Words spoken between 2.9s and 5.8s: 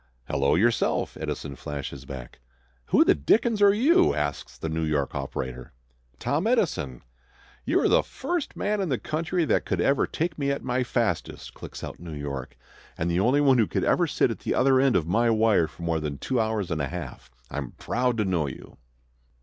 the dickens are you?" asks the New York operator.